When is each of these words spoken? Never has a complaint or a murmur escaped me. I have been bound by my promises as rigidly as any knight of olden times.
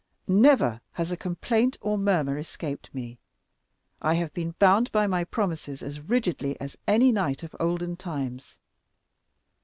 Never 0.27 0.81
has 0.93 1.11
a 1.11 1.15
complaint 1.15 1.77
or 1.79 1.93
a 1.93 1.97
murmur 1.99 2.35
escaped 2.39 2.89
me. 2.91 3.19
I 4.01 4.15
have 4.15 4.33
been 4.33 4.55
bound 4.57 4.91
by 4.91 5.05
my 5.05 5.23
promises 5.23 5.83
as 5.83 5.99
rigidly 5.99 6.59
as 6.59 6.75
any 6.87 7.11
knight 7.11 7.43
of 7.43 7.55
olden 7.59 7.95
times. 7.97 8.57